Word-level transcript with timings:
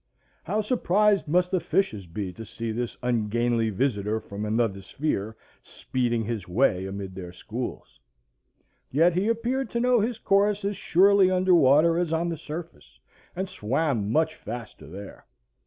How 0.45 0.61
surprised 0.61 1.27
must 1.27 1.51
the 1.51 1.59
fishes 1.59 2.07
be 2.07 2.33
to 2.33 2.43
see 2.43 2.71
this 2.71 2.97
ungainly 3.03 3.69
visitor 3.69 4.19
from 4.19 4.45
another 4.45 4.81
sphere 4.81 5.35
speeding 5.61 6.23
his 6.23 6.47
way 6.47 6.87
amid 6.87 7.13
their 7.13 7.31
schools! 7.31 7.99
Yet 8.89 9.13
he 9.13 9.27
appeared 9.27 9.69
to 9.69 9.79
know 9.79 9.99
his 9.99 10.17
course 10.17 10.65
as 10.65 10.75
surely 10.75 11.29
under 11.29 11.53
water 11.53 11.99
as 11.99 12.11
on 12.13 12.29
the 12.29 12.37
surface, 12.37 12.97
and 13.35 13.47
swam 13.47 14.11
much 14.11 14.33
faster 14.33 14.87
there. 14.87 15.27